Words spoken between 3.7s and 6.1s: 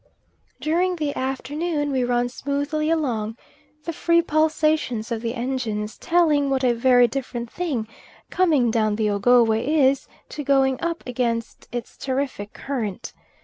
the free pulsations of the engines